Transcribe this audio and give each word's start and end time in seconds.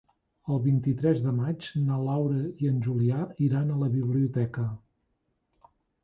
El 0.53 0.59
vint-i-tres 0.61 1.19
de 1.25 1.33
maig 1.41 1.67
na 1.89 1.97
Laura 2.07 2.37
i 2.65 2.69
en 2.69 2.79
Julià 2.87 3.19
iran 3.49 3.69
a 3.73 3.77
la 3.83 3.91
biblioteca. 3.97 4.65